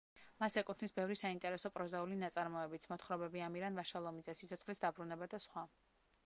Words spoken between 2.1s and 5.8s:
ნაწარმოებიც: მოთხრობები ამირან ვაშალომიძე, სიცოცხლის დაბრუნება და სხვა.